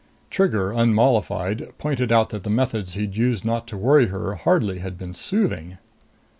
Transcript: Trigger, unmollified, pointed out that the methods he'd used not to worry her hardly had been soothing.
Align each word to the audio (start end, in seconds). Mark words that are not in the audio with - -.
Trigger, 0.31 0.71
unmollified, 0.71 1.77
pointed 1.77 2.11
out 2.11 2.29
that 2.31 2.41
the 2.41 2.49
methods 2.49 2.95
he'd 2.95 3.15
used 3.15 3.45
not 3.45 3.67
to 3.67 3.77
worry 3.77 4.07
her 4.07 4.33
hardly 4.33 4.79
had 4.79 4.97
been 4.97 5.13
soothing. 5.13 5.77